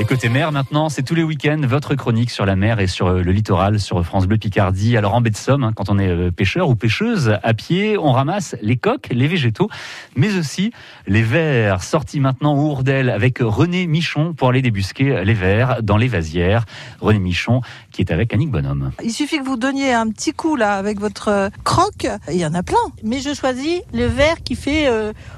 Et 0.00 0.04
côté 0.06 0.30
mer 0.30 0.50
maintenant, 0.50 0.88
c'est 0.88 1.02
tous 1.02 1.14
les 1.14 1.22
week-ends 1.22 1.60
votre 1.62 1.94
chronique 1.94 2.30
sur 2.30 2.46
la 2.46 2.56
mer 2.56 2.80
et 2.80 2.86
sur 2.86 3.08
euh, 3.08 3.22
le 3.22 3.32
littoral 3.32 3.78
sur 3.78 4.02
France 4.02 4.26
Bleu 4.26 4.38
Picardie. 4.38 4.96
Alors 4.96 5.12
en 5.12 5.20
baie 5.20 5.28
de 5.28 5.36
Somme, 5.36 5.62
hein, 5.62 5.72
quand 5.76 5.90
on 5.90 5.98
est 5.98 6.08
euh, 6.08 6.30
pêcheur 6.30 6.70
ou 6.70 6.74
pêcheuse 6.74 7.36
à 7.42 7.52
pied, 7.52 7.98
on 7.98 8.10
ramasse 8.10 8.56
les 8.62 8.78
coques, 8.78 9.08
les 9.10 9.28
végétaux, 9.28 9.68
mais 10.16 10.38
aussi 10.38 10.72
les 11.06 11.20
vers. 11.20 11.82
Sortis 11.82 12.18
maintenant 12.18 12.54
au 12.54 12.70
Ourdel 12.70 13.10
avec 13.10 13.40
René 13.42 13.86
Michon 13.86 14.32
pour 14.32 14.48
aller 14.48 14.62
débusquer 14.62 15.22
les 15.22 15.34
vers 15.34 15.82
dans 15.82 15.98
les 15.98 16.08
vasières. 16.08 16.64
René 17.02 17.18
Michon 17.18 17.60
qui 17.92 18.00
est 18.00 18.10
avec 18.10 18.32
Annick 18.32 18.50
Bonhomme. 18.50 18.92
Il 19.04 19.12
suffit 19.12 19.36
que 19.36 19.44
vous 19.44 19.58
donniez 19.58 19.92
un 19.92 20.08
petit 20.08 20.32
coup 20.32 20.56
là 20.56 20.76
avec 20.76 20.98
votre 20.98 21.28
euh, 21.28 21.48
croque. 21.62 22.08
Il 22.30 22.38
y 22.38 22.46
en 22.46 22.54
a 22.54 22.62
plein. 22.62 22.78
Mais 23.04 23.20
je 23.20 23.34
choisis 23.34 23.82
le 23.92 24.06
verre 24.06 24.42
qui 24.42 24.56
fait 24.56 24.88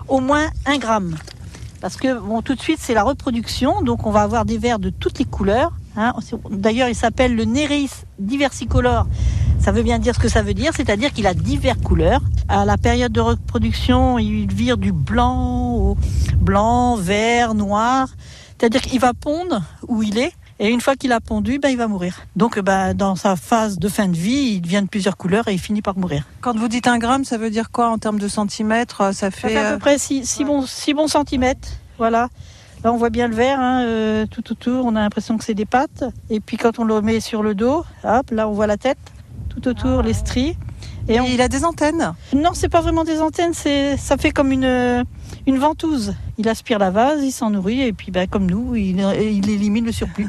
au 0.07 0.21
moins 0.21 0.47
un 0.67 0.79
gramme. 0.79 1.17
Parce 1.83 1.97
que 1.97 2.19
bon, 2.19 2.43
tout 2.43 2.55
de 2.55 2.61
suite, 2.61 2.79
c'est 2.81 2.95
la 2.95 3.03
reproduction. 3.03 3.83
Donc, 3.83 4.07
on 4.07 4.13
va 4.13 4.23
avoir 4.23 4.45
des 4.45 4.57
vers 4.57 4.79
de 4.79 4.89
toutes 4.89 5.19
les 5.19 5.25
couleurs. 5.25 5.73
hein. 5.97 6.15
D'ailleurs, 6.49 6.89
il 6.89 6.95
s'appelle 6.95 7.35
le 7.35 7.45
Nereis 7.45 7.91
diversicolor. 8.21 9.07
Ça 9.59 9.73
veut 9.73 9.83
bien 9.83 9.99
dire 9.99 10.15
ce 10.15 10.21
que 10.21 10.29
ça 10.29 10.43
veut 10.43 10.55
dire, 10.55 10.73
c'est-à-dire 10.77 11.13
qu'il 11.13 11.27
a 11.27 11.35
diverses 11.35 11.81
couleurs. 11.83 12.21
À 12.49 12.65
la 12.65 12.79
période 12.79 13.13
de 13.13 13.21
reproduction, 13.21 14.19
il 14.19 14.53
vire 14.53 14.79
du 14.79 14.93
blanc 14.93 15.97
blanc, 16.39 16.97
vert, 16.97 17.55
noir. 17.55 18.09
C'est-à-dire 18.59 18.83
qu'il 18.83 19.01
va 19.01 19.13
pondre 19.13 19.63
où 19.89 20.03
il 20.03 20.19
est. 20.19 20.33
Et 20.65 20.69
une 20.69 20.81
fois 20.81 20.95
qu'il 20.95 21.11
a 21.11 21.19
pondu, 21.19 21.59
ben, 21.59 21.71
il 21.71 21.77
va 21.77 21.89
mourir. 21.89 22.21
Donc, 22.37 22.61
ben, 22.61 22.95
dans 22.95 23.17
sa 23.17 23.35
phase 23.35 23.81
de 23.81 23.89
fin 23.89 24.07
de 24.07 24.17
vie, 24.17 24.53
il 24.55 24.61
devient 24.61 24.83
de 24.83 24.87
plusieurs 24.87 25.17
couleurs 25.17 25.49
et 25.49 25.53
il 25.53 25.59
finit 25.59 25.83
par 25.83 25.99
mourir. 25.99 26.23
Quand 26.41 26.57
vous 26.57 26.69
dites 26.69 26.87
un 26.87 26.99
gramme, 26.99 27.25
ça 27.25 27.37
veut 27.37 27.51
dire 27.51 27.73
quoi 27.73 27.89
en 27.89 27.99
termes 27.99 28.21
de 28.21 28.29
centimètres 28.29 28.99
Ça 28.99 29.13
Ça 29.13 29.31
fait. 29.33 29.57
à 29.57 29.65
euh, 29.65 29.73
peu 29.73 29.81
près 29.81 29.99
6, 29.99 30.45
bons, 30.45 30.65
six 30.65 30.95
bons 30.95 31.09
centimètres. 31.09 31.69
Voilà. 31.99 32.29
Là, 32.85 32.93
on 32.93 32.97
voit 32.97 33.11
bien 33.11 33.27
le 33.27 33.35
verre 33.35 33.59
hein, 33.59 33.83
euh, 33.83 34.25
tout 34.27 34.53
autour. 34.53 34.87
On 34.87 34.95
a 34.95 35.01
l'impression 35.01 35.37
que 35.37 35.43
c'est 35.43 35.55
des 35.55 35.67
pattes. 35.67 36.05
Et 36.31 36.39
puis, 36.39 36.59
quand 36.59 36.79
on 36.79 36.85
le 36.85 37.03
met 37.03 37.19
sur 37.19 37.43
le 37.43 37.57
dos, 37.57 37.85
hop, 38.05 38.31
là, 38.31 38.49
on 38.49 38.53
voit 38.53 38.69
la 38.69 38.77
tête. 38.77 38.99
Tout 39.49 39.67
autour, 39.67 40.03
les 40.03 40.15
stries. 40.15 40.57
Et 41.09 41.21
on- 41.21 41.25
Il 41.27 41.41
a 41.41 41.49
des 41.49 41.65
antennes. 41.65 42.13
Non, 42.35 42.51
c'est 42.55 42.69
pas 42.69 42.81
vraiment 42.81 43.05
des 43.05 43.21
antennes. 43.21 43.53
C'est, 43.55 43.97
ça 43.97 44.17
fait 44.17 44.31
comme 44.31 44.53
une, 44.53 45.05
une 45.47 45.59
ventouse. 45.59 46.15
Il 46.39 46.49
aspire 46.49 46.79
la 46.79 46.91
vase, 46.91 47.23
il 47.23 47.33
s'en 47.33 47.51
nourrit. 47.51 47.83
Et 47.83 47.93
puis, 47.93 48.11
ben, 48.11 48.27
comme 48.29 48.47
nous, 48.47 48.75
il, 48.77 49.01
il 49.01 49.51
élimine 49.51 49.85
le 49.85 49.93
surplus. 49.93 50.29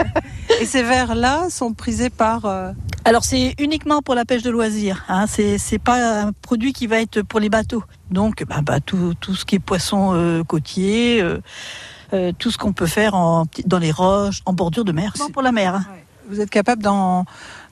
Et 0.60 0.64
ces 0.66 0.82
vers-là 0.82 1.50
sont 1.50 1.72
prisés 1.72 2.10
par. 2.10 2.44
euh, 2.46 2.72
Alors, 3.04 3.24
c'est 3.24 3.54
uniquement 3.58 4.02
pour 4.02 4.14
la 4.14 4.24
pêche 4.24 4.42
de 4.42 4.50
loisirs. 4.50 5.04
Hein. 5.08 5.26
C'est, 5.28 5.56
c'est 5.58 5.78
pas 5.78 6.22
un 6.22 6.32
produit 6.32 6.72
qui 6.72 6.86
va 6.86 7.00
être 7.00 7.22
pour 7.22 7.38
les 7.40 7.48
bateaux. 7.48 7.84
Donc, 8.10 8.44
bah, 8.64 8.80
tout, 8.84 9.14
tout 9.20 9.34
ce 9.34 9.44
qui 9.44 9.56
est 9.56 9.60
poisson 9.60 10.12
euh, 10.14 10.42
côtier, 10.42 11.22
euh, 11.22 12.32
tout 12.38 12.50
ce 12.50 12.58
qu'on 12.58 12.72
peut 12.72 12.86
faire 12.86 13.14
en, 13.14 13.44
dans 13.66 13.78
les 13.78 13.92
roches, 13.92 14.40
en 14.46 14.52
bordure 14.52 14.84
de 14.84 14.92
mer. 14.92 15.12
Pour 15.32 15.42
la 15.42 15.52
mer. 15.52 15.74
hein. 15.76 15.84
Vous 16.28 16.40
êtes 16.40 16.50
capable 16.50 16.82
d'en, 16.82 17.24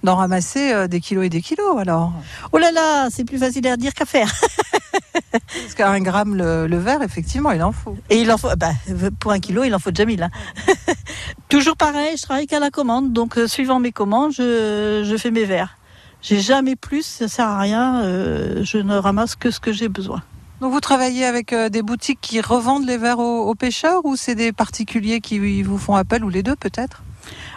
ramasser 0.05 0.73
euh, 0.73 0.87
des 0.89 1.01
kilos 1.01 1.27
et 1.27 1.29
des 1.29 1.43
kilos 1.43 1.79
alors 1.79 2.13
Oh 2.53 2.59
là 2.59 2.71
là, 2.73 3.09
c'est 3.11 3.25
plus 3.25 3.39
facile 3.39 3.67
à 3.69 3.77
dire 3.77 3.93
qu'à 3.93 4.05
faire. 4.07 4.33
Parce 5.33 5.75
qu'un 5.77 6.01
gramme 6.01 6.35
le, 6.37 6.67
le 6.67 6.79
verre, 6.79 7.03
effectivement, 7.03 7.51
il 7.51 7.63
en 7.63 7.73
faut. 7.73 7.97
Et 8.11 8.21
il 8.21 8.31
en 8.31 8.39
faut, 8.39 8.49
bah, 8.57 8.71
pour 9.21 9.33
un 9.33 9.41
kilo, 9.41 9.65
il 9.65 9.75
en 9.75 9.79
faut 9.79 9.91
déjà 9.91 10.07
mille. 10.07 10.23
hein. 10.23 10.31
Toujours 11.49 11.77
pareil, 11.77 12.17
je 12.17 12.23
travaille 12.23 12.47
qu'à 12.47 12.61
la 12.61 12.71
commande. 12.71 13.13
Donc, 13.13 13.37
euh, 13.37 13.47
suivant 13.47 13.79
mes 13.79 13.93
commandes, 13.93 14.33
je, 14.33 15.03
je 15.05 15.17
fais 15.17 15.31
mes 15.31 15.45
verres. 15.45 15.77
J'ai 16.23 16.41
jamais 16.41 16.77
plus, 16.77 17.05
ça 17.05 17.29
sert 17.29 17.47
à 17.49 17.59
rien. 17.59 18.03
euh, 18.03 18.65
je 18.65 18.79
ne 18.79 18.97
ramasse 18.97 19.37
que 19.37 19.51
ce 19.51 19.61
que 19.61 19.73
j'ai 19.73 19.89
besoin. 19.89 20.23
Donc 20.61 20.73
vous 20.73 20.81
travaillez 20.81 21.27
avec 21.27 21.53
euh, 21.53 21.69
des 21.69 21.83
boutiques 21.83 22.21
qui 22.23 22.41
revendent 22.41 22.87
les 22.87 22.97
verres 22.97 23.19
aux, 23.19 23.43
aux 23.47 23.55
pêcheurs 23.55 24.05
ou 24.07 24.17
c'est 24.17 24.35
des 24.35 24.53
particuliers 24.53 25.21
qui 25.21 25.63
vous 25.63 25.77
font 25.77 25.95
appel 25.95 26.25
ou 26.25 26.31
les 26.31 26.43
deux 26.43 26.57
peut-être? 26.57 27.03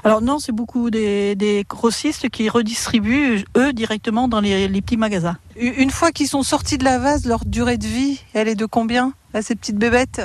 Alors 0.03 0.21
non, 0.21 0.39
c'est 0.39 0.51
beaucoup 0.51 0.89
des, 0.89 1.35
des 1.35 1.65
grossistes 1.67 2.29
qui 2.29 2.49
redistribuent, 2.49 3.45
eux, 3.57 3.73
directement 3.73 4.27
dans 4.27 4.39
les, 4.39 4.67
les 4.67 4.81
petits 4.81 4.97
magasins. 4.97 5.37
Une 5.55 5.91
fois 5.91 6.11
qu'ils 6.11 6.27
sont 6.27 6.43
sortis 6.43 6.77
de 6.77 6.83
la 6.83 6.99
vase, 6.99 7.25
leur 7.25 7.45
durée 7.45 7.77
de 7.77 7.87
vie, 7.87 8.21
elle 8.33 8.47
est 8.47 8.55
de 8.55 8.65
combien 8.65 9.13
là, 9.33 9.41
ces 9.41 9.55
petites 9.55 9.77
bébêtes? 9.77 10.21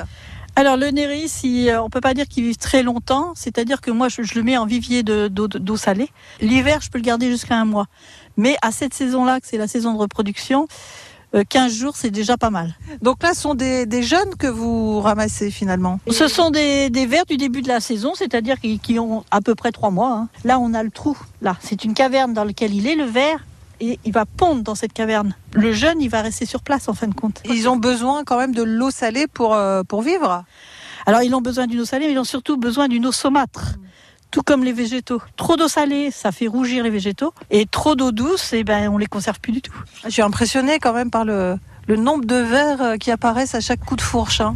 Alors 0.57 0.77
le 0.77 0.89
Néris, 0.89 1.41
il, 1.43 1.67
euh, 1.67 1.83
on 1.83 1.89
peut 1.89 1.99
pas 1.99 2.13
dire 2.13 2.27
qu'il 2.29 2.45
vive 2.45 2.55
très 2.55 2.81
longtemps, 2.81 3.33
c'est-à-dire 3.35 3.81
que 3.81 3.91
moi 3.91 4.07
je, 4.07 4.21
je 4.23 4.35
le 4.35 4.43
mets 4.43 4.55
en 4.55 4.65
vivier 4.65 5.03
de- 5.03 5.27
d'eau 5.27 5.49
d'eau 5.49 5.75
salée. 5.75 6.09
L'hiver, 6.39 6.79
je 6.81 6.89
peux 6.89 6.97
le 6.97 7.03
garder 7.03 7.29
jusqu'à 7.29 7.57
un 7.57 7.65
mois. 7.65 7.87
Mais 8.37 8.55
à 8.61 8.71
cette 8.71 8.93
saison-là, 8.93 9.41
que 9.41 9.47
c'est 9.47 9.57
la 9.57 9.67
saison 9.67 9.93
de 9.93 9.99
reproduction, 9.99 10.69
15 11.43 11.73
jours, 11.73 11.95
c'est 11.95 12.11
déjà 12.11 12.37
pas 12.37 12.49
mal. 12.49 12.75
Donc 13.01 13.21
là, 13.23 13.33
ce 13.33 13.41
sont 13.41 13.55
des, 13.55 13.85
des 13.85 14.03
jeunes 14.03 14.35
que 14.37 14.47
vous 14.47 15.01
ramassez 15.01 15.51
finalement. 15.51 15.99
Ce 16.09 16.27
sont 16.27 16.49
des, 16.49 16.89
des 16.89 17.05
vers 17.05 17.25
du 17.25 17.37
début 17.37 17.61
de 17.61 17.67
la 17.67 17.79
saison, 17.79 18.13
c'est-à-dire 18.15 18.59
qui, 18.59 18.79
qui 18.79 18.99
ont 18.99 19.23
à 19.31 19.41
peu 19.41 19.55
près 19.55 19.71
trois 19.71 19.89
mois. 19.91 20.11
hein. 20.13 20.29
Là, 20.43 20.59
on 20.59 20.73
a 20.73 20.83
le 20.83 20.91
trou. 20.91 21.17
Là, 21.41 21.57
c'est 21.59 21.83
une 21.83 21.93
caverne 21.93 22.33
dans 22.33 22.43
laquelle 22.43 22.73
il 22.73 22.87
est, 22.87 22.95
le 22.95 23.05
ver, 23.05 23.43
et 23.81 23.99
il 24.05 24.13
va 24.13 24.25
pondre 24.25 24.63
dans 24.63 24.75
cette 24.75 24.93
caverne. 24.93 25.35
Le 25.53 25.73
jeune, 25.73 26.01
il 26.01 26.09
va 26.09 26.21
rester 26.21 26.45
sur 26.45 26.61
place 26.61 26.87
en 26.87 26.93
fin 26.93 27.07
de 27.07 27.13
compte. 27.13 27.41
Ils 27.45 27.67
ont 27.67 27.75
besoin 27.77 28.23
quand 28.23 28.37
même 28.37 28.53
de 28.53 28.63
l'eau 28.63 28.91
salée 28.91 29.27
pour, 29.27 29.53
euh, 29.53 29.83
pour 29.83 30.01
vivre? 30.01 30.45
Alors, 31.05 31.21
ils 31.21 31.35
ont 31.35 31.41
besoin 31.41 31.67
d'une 31.67 31.81
eau 31.81 31.85
salée, 31.85 32.07
mais 32.07 32.13
ils 32.13 32.19
ont 32.19 32.23
surtout 32.23 32.57
besoin 32.57 32.87
d'une 32.87 33.05
eau 33.05 33.11
saumâtre. 33.11 33.75
Tout 34.35 34.43
comme 34.43 34.65
les 34.65 34.73
végétaux. 34.73 35.21
Trop 35.37 35.55
d'eau 35.55 35.69
salée, 35.69 36.11
ça 36.11 36.33
fait 36.33 36.47
rougir 36.47 36.83
les 36.83 36.89
végétaux. 36.89 37.33
Et 37.51 37.65
trop 37.65 37.95
d'eau 37.95 38.11
douce, 38.11 38.51
eh 38.51 38.65
ben, 38.65 38.89
on 38.89 38.97
les 38.97 39.05
conserve 39.05 39.39
plus 39.39 39.53
du 39.53 39.61
tout. 39.61 39.71
Je 40.03 40.09
suis 40.09 40.21
impressionnée 40.21 40.77
quand 40.77 40.91
même 40.91 41.09
par 41.09 41.23
le, 41.23 41.57
le 41.87 41.95
nombre 41.95 42.25
de 42.25 42.35
verres 42.35 42.81
euh, 42.81 42.97
qui 42.97 43.11
apparaissent 43.11 43.55
à 43.55 43.61
chaque 43.61 43.79
coup 43.85 43.95
de 43.95 44.01
fourche. 44.01 44.41
hein. 44.41 44.55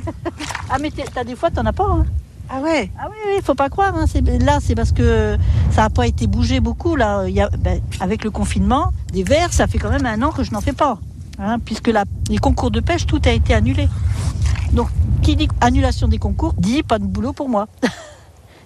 Ah, 0.70 0.80
mais 0.82 0.92
t'as 0.92 1.24
des 1.24 1.38
fois, 1.38 1.50
t'en 1.50 1.66
as 1.66 1.72
pas. 1.72 1.86
Hein. 1.90 2.06
Ah 2.50 2.60
ouais 2.60 2.92
Ah 3.00 3.06
oui, 3.10 3.16
oui, 3.28 3.42
faut 3.42 3.56
pas 3.56 3.70
croire. 3.70 3.96
hein. 3.96 4.04
C'est- 4.06 4.20
Là, 4.44 4.60
c'est 4.62 4.76
parce 4.76 4.92
que 4.92 5.38
ça 5.72 5.84
n'a 5.84 5.90
pas 5.90 6.08
été 6.08 6.28
bougé 6.28 6.60
beaucoup. 6.60 6.98
Là, 6.98 7.24
Il 7.30 7.34
y 7.34 7.40
a, 7.40 7.48
ben, 7.50 7.80
avec 8.02 8.26
le 8.26 8.32
confinement, 8.32 8.92
des 9.14 9.24
verres, 9.24 9.54
ça 9.54 9.66
fait 9.68 9.78
quand 9.78 9.92
même 9.92 10.06
un 10.06 10.22
an 10.24 10.32
que 10.34 10.44
je 10.44 10.52
n'en 10.52 10.60
fais 10.60 10.74
pas. 10.74 11.00
hein, 11.42 11.58
puisque 11.64 11.88
la- 11.88 12.04
les 12.30 12.38
concours 12.40 12.70
de 12.70 12.82
pêche, 12.82 13.06
tout 13.08 13.22
a 13.24 13.30
été 13.32 13.54
annulé. 13.54 13.88
Donc, 14.74 14.90
qui 15.22 15.38
dit 15.38 15.48
annulation 15.62 16.10
des 16.10 16.18
concours, 16.18 16.54
dit 16.58 16.84
pas 16.84 17.00
de 17.00 17.06
boulot 17.06 17.32
pour 17.32 17.48
moi. 17.48 17.70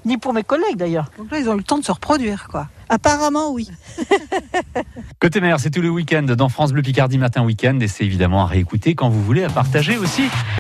Ni 0.05 0.17
pour 0.17 0.33
mes 0.33 0.43
collègues 0.43 0.75
d'ailleurs. 0.75 1.09
Donc 1.17 1.31
là, 1.31 1.39
ils 1.39 1.49
ont 1.49 1.55
le 1.55 1.63
temps 1.63 1.77
de 1.77 1.83
se 1.83 1.91
reproduire, 1.91 2.47
quoi. 2.49 2.67
Apparemment, 2.89 3.51
oui. 3.51 3.69
Côté 5.19 5.41
mer, 5.41 5.59
c'est 5.59 5.71
tout 5.71 5.81
le 5.81 5.89
week-end 5.89 6.23
dans 6.23 6.49
France 6.49 6.73
Bleu 6.73 6.81
Picardie 6.81 7.17
Matin 7.17 7.43
Week-end 7.43 7.79
et 7.79 7.87
c'est 7.87 8.03
évidemment 8.03 8.43
à 8.43 8.45
réécouter 8.45 8.93
quand 8.95 9.09
vous 9.09 9.23
voulez, 9.23 9.43
à 9.43 9.49
partager 9.49 9.97
aussi. 9.97 10.23